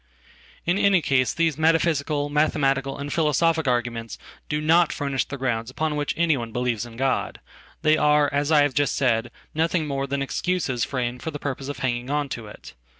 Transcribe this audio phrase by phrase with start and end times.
[0.65, 4.17] In any case these metaphysical, mathematical, and philosophic arguments
[4.49, 7.39] do not furnish the groundsupon which anyone believes in God.
[7.83, 11.67] They are, as I have just said, nothing more than excuses framed for the purpose
[11.67, 12.73] of hanging on toit.